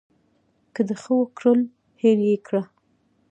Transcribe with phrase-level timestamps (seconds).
[0.73, 1.59] که د ښه وکړل
[2.01, 2.61] هېر یې کړه.